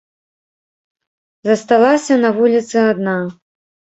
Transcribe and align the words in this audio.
Засталася 1.49 2.13
на 2.23 2.29
вуліцы 2.37 2.77
адна. 2.91 3.17